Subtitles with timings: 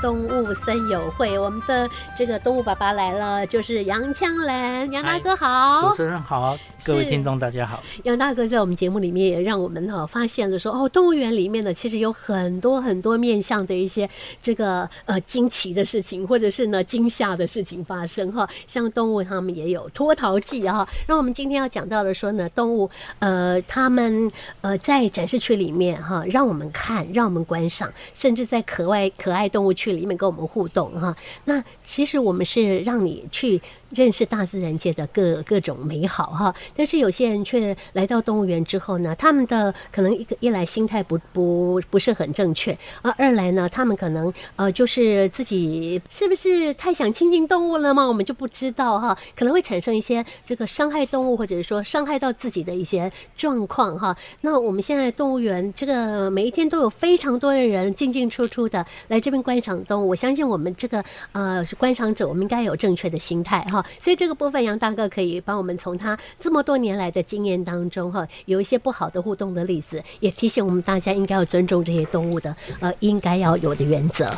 [0.00, 7.82] 动物森友会，我们的这个动物爸爸来了，就是杨枪兰，杨大哥好，主持人好，各位听众大家好。
[8.04, 14.08] 杨大哥在我们节目里面也让我们哈发现了说，哦，动物园里面呢，其实有很多很多面向的一些
[14.40, 18.48] 这个呃惊奇的事情，或者是呢惊吓的事情发生哈。
[18.66, 20.86] 像动物他们也有脱逃记哈。
[21.08, 22.88] 那我们今天要讲到的说呢，动物
[23.18, 24.30] 呃他们
[24.60, 31.14] 呃在展示区里面哈，让我们看，让我们观赏，甚至在可爱可爱动物区里面跟我们互动哈。
[31.44, 33.60] 那其实我们是让你去
[33.90, 36.54] 认识大自然界的各各种美好哈。
[36.76, 48.06] 但是有些人却来到动物园之后呢，他们的可能一个一来心态不不不是很正确啊，二来呢，他们可能呃就是自己是不是太想亲近动物了吗？
[48.06, 54.16] 我们就不知道哈，可能会产生一些这个伤害动物或者是说伤害到自己的一些状况哈。
[54.40, 63.84] 那我们现在动物园这个每一天都有非常多的人进进出出的来这边观赏动物，我相信我们这个呃观赏者，我们应该有正确的心态哈。
[64.00, 74.32] 所以这个部分杨大哥可以帮我们从他这么多年来的经验当中哈，有一些不好的互动的例子，也提醒我们大家应该要尊重这些动物的呃应该要有的原则。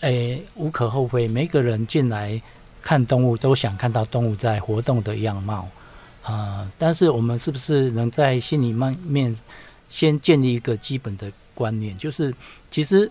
[0.00, 2.40] 诶，无可厚非，每个人进来
[2.82, 5.68] 看动物都想看到动物在活动的样貌
[6.22, 6.66] 啊。
[6.78, 9.36] 但是我们是不是能在心里面面
[9.90, 12.34] 先建立一个基本的观念，就是
[12.70, 13.10] 其实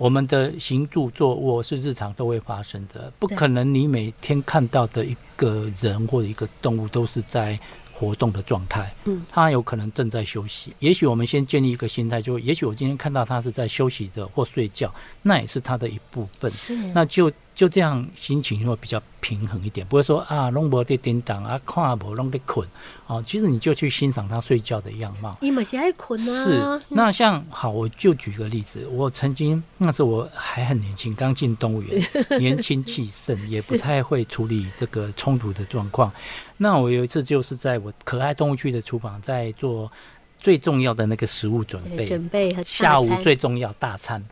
[0.00, 7.60] 我们的行住坐卧是日常都会发生的，不可能你每天看到的一个人或者一个动物都是在。
[7.92, 10.72] 活动的状态，嗯，它有可能正在休息。
[10.78, 16.50] 也许我们先建立一个心态，就也许我今天看到它是在休息的或睡觉，那也是它的一部分。
[16.50, 17.30] 是，那就
[17.60, 22.66] 就这样心情会比较平衡一点，不会说啊，弄不得叮当啊，看不弄得困。
[23.06, 25.36] 哦，其实你就去欣赏他睡觉的样貌。
[25.42, 26.44] 你们是爱困啊？
[26.78, 26.82] 是。
[26.88, 32.02] 那像好，我就举个例子，我曾经那时候我还很年轻，刚进动物园，
[32.38, 36.10] 年轻气盛， 也不太会处理这个冲突的状况。
[36.56, 39.92] 那我有一次就是在我可爱动物区的厨房，在做
[40.38, 44.24] 最重要的那个食物准备，准备下午最重要大餐，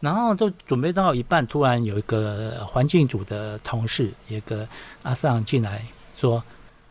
[0.00, 4.66] 然后就准备到一半，突然有一个环境组的同事，一个
[5.02, 5.84] 阿尚进来
[6.16, 6.42] 说：“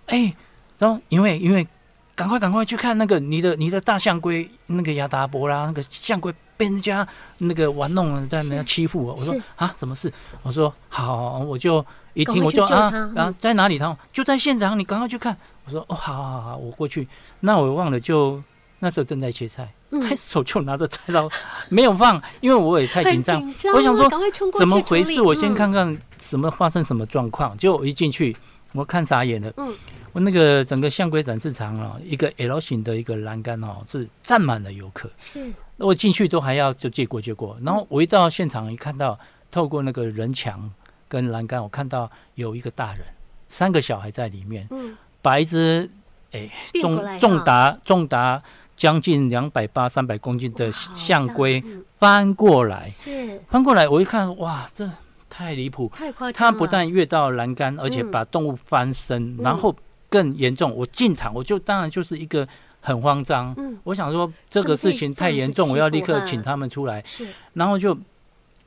[0.07, 0.33] 哎，
[0.77, 1.67] 然后因为因为
[2.16, 7.07] 赶快赶快去看那个你的你的大象龟，那个亚达伯拉那个象龟被人家
[7.38, 10.11] 那个玩弄了，在那欺负我。”我说：“啊，什么事？”
[10.43, 11.85] 我说：“好，我就。”
[12.16, 13.77] 一听我就啊，然后在哪里？
[13.77, 15.35] 他说就在现场，你赶快去看。
[15.66, 17.05] 我说哦，好好好，我过去。
[17.41, 18.41] 那我忘了，就
[18.79, 19.69] 那时候正在切菜，
[20.16, 21.29] 手就拿着菜刀
[21.69, 23.41] 没有放，因为我也太紧张。
[23.73, 24.09] 我想说
[24.57, 25.22] 怎么回事？
[25.22, 27.57] 我先看看什么发生什么状况。
[27.57, 28.35] 结果一进去，
[28.73, 29.51] 我看傻眼了。
[29.57, 29.73] 嗯，
[30.13, 35.09] 我那个整个象龟展示场啊，一个 L 型的一个栏杆哦，是站满了游客。
[35.17, 37.57] 是，我进去都还要就借过借过。
[37.63, 39.19] 然后我一到现场，一看到
[39.51, 40.72] 透过那个人墙。
[41.07, 43.01] 跟栏杆，我看到有一个大人，
[43.47, 45.88] 三个小孩在里面，嗯，把一只
[46.31, 46.50] 哎
[46.81, 48.41] 重重达重达
[48.75, 51.63] 将近两百八三百公斤的象龟
[51.97, 53.39] 翻过来，是。
[53.49, 54.89] 翻过来，我一看，哇，这
[55.29, 56.51] 太离谱，太夸张！
[56.51, 59.75] 它不但越到栏杆，而且把动物翻身，然后
[60.09, 60.73] 更严重。
[60.75, 62.47] 我进场，我就当然就是一个
[62.81, 67.97] 很慌张，嗯，我想说这个事情太严重，我要立刻请他们出来，是，然后就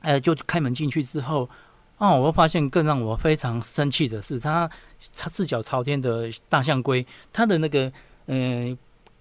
[0.01, 1.49] 呃就开门进去之后。
[1.99, 4.69] 哦，我发现更让我非常生气的是，它
[5.17, 7.91] 它四脚朝天的大象龟，它的那个
[8.27, 8.77] 嗯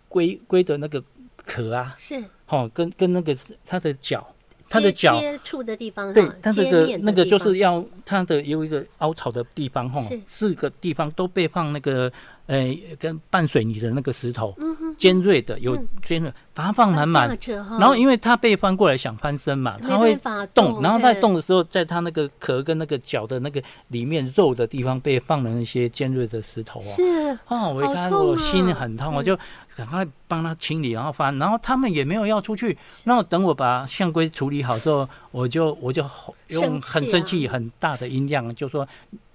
[0.09, 1.03] 龟龟的那个
[1.37, 2.23] 壳啊，是。
[2.49, 4.27] 哦，跟跟那个它的脚，
[4.69, 12.13] 它的脚接触的地方，对，它这个那个就是要它的有一个凹槽的地方，哈，四个地方都被放那个。
[12.49, 14.57] 呃，跟拌水泥的那个石头，
[14.97, 17.39] 尖锐的，有尖锐，把它放满满。
[17.79, 20.19] 然后，因为它被翻过来想翻身嘛，它会
[20.53, 20.83] 动。
[20.83, 26.83] 然后在动的时候，在它那个壳跟那个脚的那个里面肉的地方被放了那些尖锐的石头啊。
[26.83, 29.39] 是啊，我一看我心很痛，我就
[29.77, 31.39] 赶快帮它清理，然后翻。
[31.39, 32.77] 然后他们也没有要出去。
[33.05, 36.05] 然后等我把象龟处理好之后，我就我就
[36.49, 38.85] 用很生气、很大的音量就说。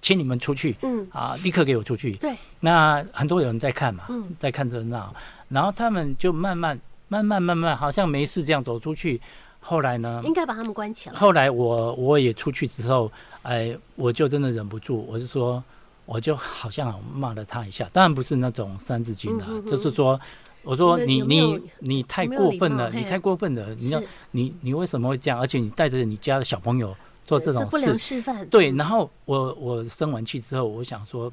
[0.02, 2.12] 请你们出去，嗯啊，立刻给我出去。
[2.16, 5.16] 对，那很多人在看嘛，嗯，在看热闹，
[5.48, 6.78] 然后他们就慢慢、
[7.08, 9.20] 慢慢、慢慢，好像没事这样走出去。
[9.60, 10.20] 后来呢？
[10.24, 11.14] 应该把他们关起来。
[11.16, 13.10] 后来我我也出去之后，
[13.42, 15.62] 哎，我就真的忍不住，我是说，
[16.06, 20.20] 我就好像骂了他一下，当然不是那种三字经啊，就是说，
[20.62, 24.02] 我说你你你太过分了，你太过分了，你要
[24.32, 25.40] 你你为什么会这样？
[25.40, 26.94] 而且你带着你家的小朋友。
[27.26, 28.70] 做这种事，示范对。
[28.72, 31.32] 然后我我生完气之后，我想说，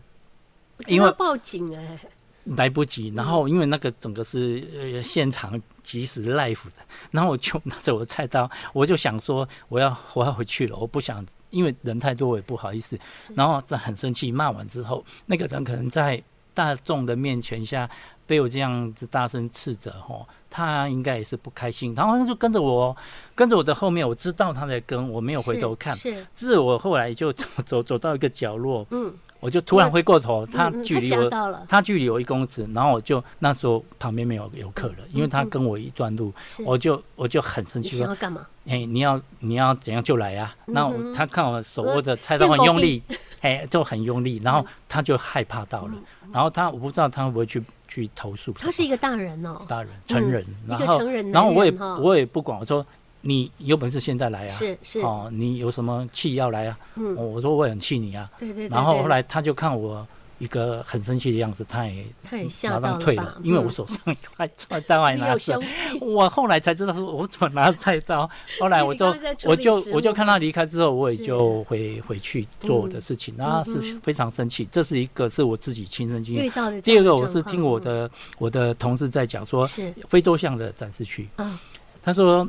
[0.87, 1.99] 因为报警哎，
[2.45, 12.99] 来不及，然后因为那个整个是呃现场即时 live 的，然后我就 拿着我的菜刀，我就想说我要我要回去了，我不想因为人太多我也不好意思，
[13.35, 16.21] 然后在很生气骂完之后，那个人可能在
[16.53, 17.89] 大众的面前下
[18.25, 22.95] 被我这样子大声斥责吼，他应该也是不开心，然后他就跟着我
[23.35, 26.25] 跟着我的后面，我知道他在跟，我没有回头看，是。
[26.33, 31.29] 是我后来就 走走走到一个角落，嗯，我就突然回过头，他距离我，
[31.67, 36.31] 他距离我一公尺，然后我就那时候旁边没有游客了，因为他跟我一段路，
[36.63, 38.45] 我就我就很生你气说，干嘛？
[38.67, 40.55] 哎、你要你要怎样就来啊！
[40.67, 43.01] 那他看我手呃握着菜刀很用力，
[43.41, 45.93] 哎、就很用力，然后他就害怕到了，
[46.31, 50.99] 然后他我不知道他会不会去去投诉他是一个大人哦，大人成人，然后
[51.33, 52.85] 然后我也我也不管，我说
[53.21, 54.47] 你有本事现在来啊！
[54.47, 56.77] 是是，哦，你有什么气要来啊？
[56.95, 57.15] 嗯。
[57.15, 58.29] 哦我说我很气你啊。
[58.37, 58.69] 对对对。
[58.69, 60.05] 然后后来他就看我
[60.39, 63.99] 一个很生气的样子，他也他也吓马到退了，因为我嗯手上
[64.35, 65.61] 还菜刀还拿 着
[66.01, 68.27] 我后来才知道说我怎么拿着菜刀，
[68.59, 69.15] 后来我就
[69.45, 74.67] 我就我就看他离开之后，我也就回回去做我的事情，那嗯是非常生气。
[74.71, 76.51] 这是一个是我自己亲身经验。
[76.81, 78.09] 第二个我是听我的
[78.39, 79.93] 我的同事在讲说，是。
[80.09, 81.55] 非洲象的展示区，嗯，
[82.01, 82.47] 他说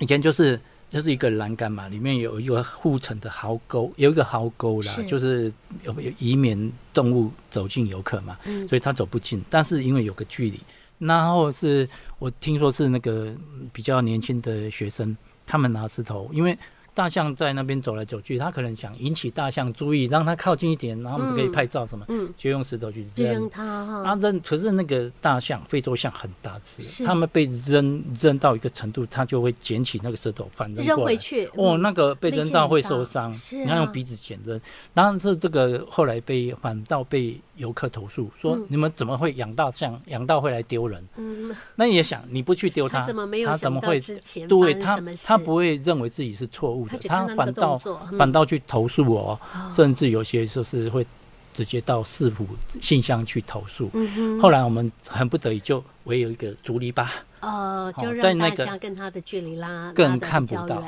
[0.00, 5.52] 以前就是就是一个栏杆嘛，里面有一个护城的壕沟，有一个壕沟啦是，就是
[5.84, 10.60] 有有以免动物走进游客嘛，嗯所以它走不进，但是因为有个距离，
[10.98, 11.88] 然后是
[12.18, 15.16] 我听说是那个嗯比较年轻的学生，
[15.46, 16.58] 他们拿石头，因为。
[17.00, 23.48] 大象在那边走来走去，他可能想引起大象注意，让它靠近一点，然后我们就可以嗯拍照什么，嗯，就用石头去扔。
[23.48, 30.96] 它哈，啊扔，可是那个大象，非洲象很大只，它们被扔扔到一个程度，它就会捡起那个石头反扔过来。
[30.96, 31.46] 扔回去。
[31.54, 31.80] 哦，嗯。
[31.80, 34.60] 那个被扔到会受伤，是你要啊用鼻子捡扔。
[34.92, 41.06] 当然是这个后来被反倒被游客投诉说，嗯你们怎么会养到像，养到会来丢人？
[41.16, 44.00] 嗯，那也想，你不去丢它，他怎么没有他怎么会？
[44.48, 45.00] 对他？
[45.26, 47.78] 他不会认为自己是错误的，他反倒
[48.18, 51.06] 反倒去投诉我，哦甚至有些就是会
[51.52, 52.46] 直接到市府
[52.80, 53.90] 信箱去投诉。
[53.92, 57.06] 嗯，后来我们很不得已就唯有一个竹篱笆，
[57.40, 60.82] 呃，就哦让那个家跟他的距离拉更看不到。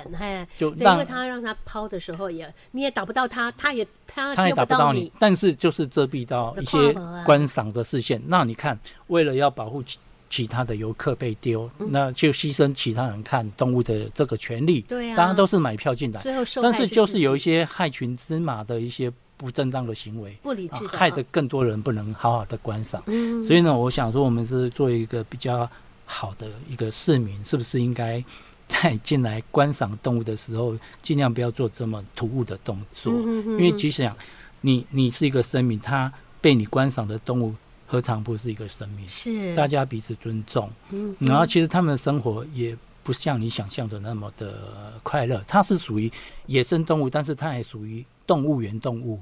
[0.57, 6.93] 就对，因为让他让他抛的时候也你也打不到他，他也他他也打不到你你，，但是就是遮蔽到一些
[7.25, 8.23] 观赏的视线。
[8.27, 9.99] 那你看，为了要保护其
[10.31, 11.89] 其他的游客被丢，嗯。
[11.91, 14.81] 那就牺牲其他人看动物的这个权利。
[14.83, 16.23] 对啊，大家都是买票进来，
[16.63, 23.03] 但是就是有一些害群之马的一些不正当的行为，不理智，啊害得啊更多人不能好好的观赏。
[23.07, 25.69] 嗯，所以呢，我想说，我们是做一个比较
[26.05, 28.23] 好的一个市民，是不是应该
[28.69, 33.13] 在进来观赏动物的时候，尽量不要做这么突兀的动作？
[33.13, 34.17] 嗯因为其实想，
[34.61, 37.55] 你你是一个生命，它被你观赏的动物，
[37.87, 39.07] 何尝不是一个生命？
[39.09, 45.43] 是大家彼此尊重，嗯然后其实他们的生活也不像你想象的那么的快乐。
[45.49, 46.11] 它是属于
[46.47, 49.21] 野生动物，但是它也属于动物园动物。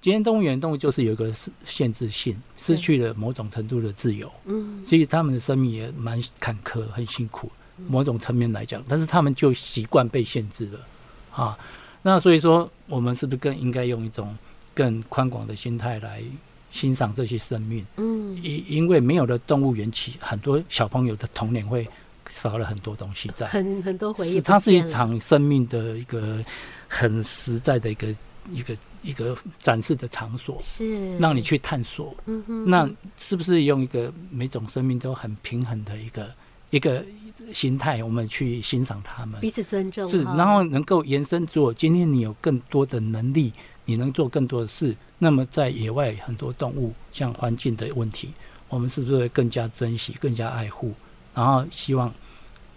[0.00, 1.30] 今天动物园动物就是有一个
[1.62, 4.32] 限制性，失去了某种程度的自由。
[4.46, 7.50] 嗯其实他们的生命也蛮坎坷、很辛苦，
[7.86, 10.80] 某种层面来讲，但是他们就习惯被限制了
[11.30, 11.58] 啊。
[12.00, 14.34] 那所以说，我们是不是更应该用一种
[14.72, 16.22] 更宽广的心态来
[16.70, 17.84] 欣赏这些生命？
[17.98, 21.86] 嗯，因因为没有了动物园，其很多小朋友的童年会
[22.30, 23.46] 少了很多东西在。
[23.48, 26.42] 很很多回忆它是一场生命的一个
[26.88, 28.14] 很实在的一个
[28.52, 32.14] 一个一个展示的场所，是让你去探索。
[32.26, 36.34] 嗯哼，那是不是用一个每种生命都很平衡的一个
[36.70, 37.04] 一个
[37.52, 39.40] 心态，我们去欣赏它们？
[39.40, 43.52] 彼此尊重是，然后能够延伸做，今天你有更多的能力，
[43.84, 48.32] 你能做更多的事，那么在野外很多动物，像环境的问题，
[48.68, 50.92] 我们是不是会更加珍惜、更加爱护？
[51.34, 52.12] 然后希望，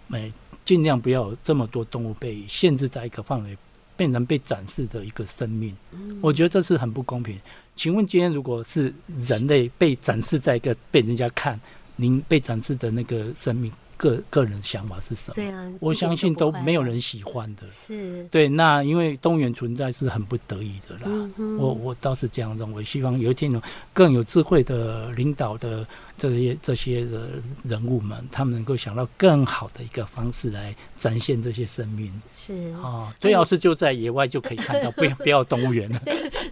[0.06, 0.32] 每
[0.64, 3.56] 尽量不要有这么多动物被限制在一个范围，
[3.96, 5.76] 变成被展示的一个生命。
[5.92, 7.38] 嗯我觉得这是很不公平。
[7.74, 11.60] 请问今天如果是人类被展示在一个被人家看，
[11.96, 15.34] 您被展示的那个生命个个人的想法是什么？
[15.34, 17.66] 对啊，我相信都没有人喜欢的。
[17.66, 21.02] 是，对，那因为动物园存在是很不得已的啦。
[21.36, 23.60] 嗯我我倒是这样认为，希望有一天有
[23.92, 25.86] 更有智慧的领导的
[26.16, 27.28] 这些这些的
[27.64, 33.14] 人物们，他们能够想到更好的一个方式来展现这些生命是啊。
[33.20, 36.00] 最好是就在野外就可以看到，不要 不要动物园了。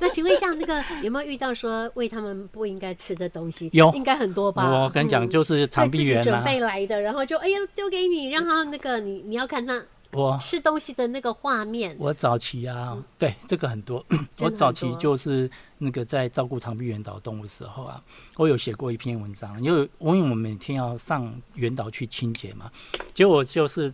[0.01, 3.69] 那请问一下，那个有没有遇到说喂他们不应该吃的东西？
[3.73, 4.65] 有应该很多吧？
[4.71, 11.97] 我跟你讲，嗯就是长臂猿啊，备来的，然后就哎呀丢给你，让他那个你你要看他我吃东西的那个画面。
[11.99, 14.05] 我早期啊，对这个很多。
[14.41, 18.01] 我早期就是那个在照顾长臂猿岛动物的时候啊，
[18.37, 22.71] 我有写过一篇文章，因为因为我们每天要上猿岛去清洁嘛，
[23.15, 23.93] 结果就是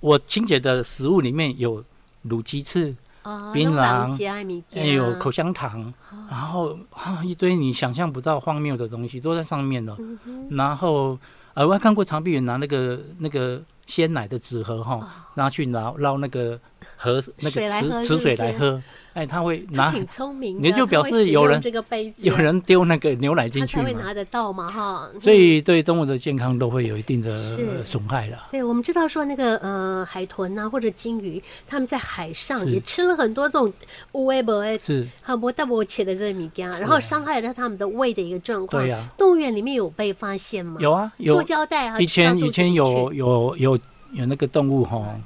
[0.00, 1.84] 我清洁的食物里面有
[2.28, 2.94] 卤鸡翅。
[3.52, 4.08] 槟榔，
[4.70, 5.92] 还有口香糖，
[6.30, 9.98] 然后啊一堆你想象不到荒谬的东西都在上面了。
[10.48, 11.18] 然后
[11.56, 15.00] 呃我还看过长臂猿拿那个那个鲜奶的纸盒哈，
[15.34, 16.58] 拿去捞捞那个
[16.96, 18.80] 河那个池池水来喝。
[19.14, 25.08] 哎，他会拿，挺聪明，也就表示有人这个杯子，有人丢那个牛奶进去，他才会拿得到嘛，哈。
[25.18, 27.32] 所以对动物的健康都会有一定的
[27.82, 28.48] 损害了。
[28.50, 33.72] 对，我们知道说那个呃海豚啊或者鲸鱼，他们在海上也吃了很多这种
[34.12, 38.82] 乌龟不是很不大不切的这个米干，然后伤害了他们的胃的一个状况。
[38.82, 40.78] 对呀，动物园里面有被发现吗？
[40.78, 41.98] 有啊，有塑胶带啊。
[41.98, 43.78] 以前以前有有有
[44.12, 45.18] 有那个动物哈。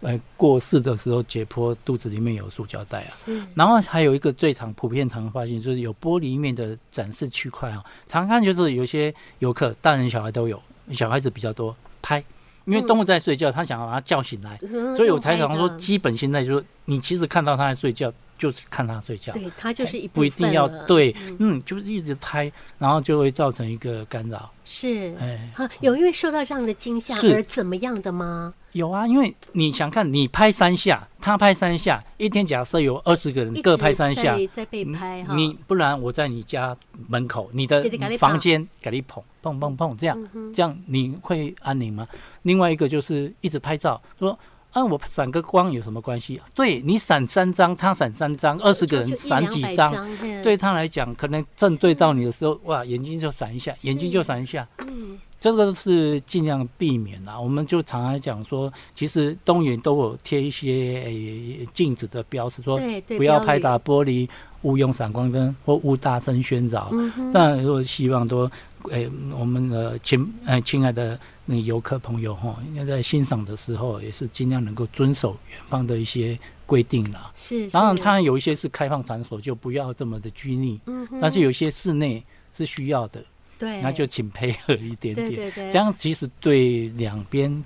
[0.00, 3.42] 呃，过世的时候解剖肚子里面有塑胶袋啊，是。
[3.54, 10.60] 然后还有一个最常普遍常发现就是有玻璃面的展示区块啊，常看就是有些游客，大人小孩都有，
[10.92, 12.22] 小孩子比较多拍，
[12.66, 14.60] 因为动物在睡觉，他想要把它叫醒来，
[14.94, 18.12] 所以我才想说，基本现在就是你其实看到它在睡觉。
[18.36, 24.50] 就是看他睡觉，对他就是一不一定要对，嗯，就是一直拍，然后就会造成一个干扰。
[24.64, 28.52] 是，哎，有因为受到这样的惊吓而怎么样的吗？
[28.72, 36.76] 有啊，因为你想看，你拍三下，他拍三下，一天假设有二十个人各拍三下，在被拍哈，你不然我在你家
[37.08, 37.84] 门口，你的
[38.18, 42.08] 房间给你捧砰砰砰，这样这样你会安宁吗？
[42.42, 44.38] 另外一个就是一直拍照说。
[44.74, 46.40] 啊，我闪个光有什么关系？
[46.52, 49.94] 对你闪三张，他闪三张，二十个人闪几张，
[50.42, 54.66] 对他来讲，可能正对到你的时候，哇，眼睛就闪一下，眼睛就闪一下。
[54.88, 57.38] 嗯，这个是尽量避免啦。
[57.38, 62.76] 我们就常常讲说，其实东园都有贴一些镜子的标识，说
[63.16, 64.28] 不要拍打玻璃，
[64.62, 66.88] 勿用闪光灯或勿大声喧扰。
[66.90, 68.50] 嗯但如果希望多，
[68.90, 71.16] 诶，我们的亲，诶，亲爱的。
[71.46, 77.30] 那游客朋友哈，应该在欣赏的时候也是尽量能够遵守远方的一些规定啦。
[77.34, 80.80] 是，当然，它有一些是开放场所，就不要这么的拘泥。
[80.86, 81.06] 嗯。
[81.20, 82.24] 但是有一些室内
[82.56, 83.22] 是需要的。
[83.58, 83.80] 对。
[83.82, 85.28] 那就请配合一点点。
[85.28, 85.70] 对对对。
[85.70, 87.64] 这样其实对两边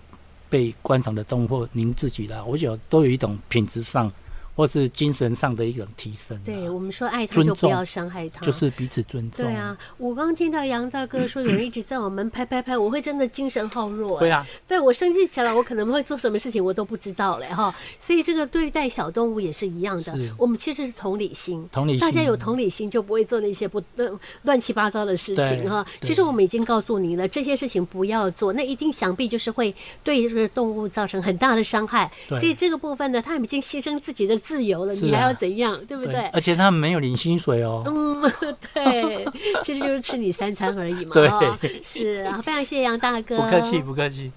[0.50, 4.12] 被观赏的动物，或您自己的，我觉得都有一种品质上。
[4.58, 6.36] 或是精神上的一种提升。
[6.42, 9.46] 对我们说爱他就不要伤害他，就是彼此尊重。
[9.46, 14.18] 对啊，我刚刚听到杨大哥说有人一直在我们拍拍拍，我会真的精神耗弱。
[14.18, 17.72] 对啊，对我生气起来，我可能会做什么事情我都不知道嘞哈。
[18.00, 20.12] 所以这个对待小动物也是一样的。
[20.36, 25.86] 我们其实是同理心，同理心，大家有同理心就不会做那些不乱乱七八糟的事情哈。
[26.00, 29.72] 其实我们已经告诉你了，这些事情不要做，那一定想必就是会
[30.02, 32.10] 对这个动物造成很大的伤害。
[32.28, 35.28] 所以这个部分呢，他们已经牺牲自己的自由了，你还要。
[35.34, 36.20] 怎样，对不对？
[36.32, 37.82] 而且他们没有领薪水哦。
[37.86, 38.22] 嗯，
[38.74, 39.24] 对，
[39.62, 41.12] 其实就是吃你三餐而已嘛。
[41.60, 43.36] 对，是啊，非常谢谢杨大哥。
[43.36, 44.32] 不客气，不客气。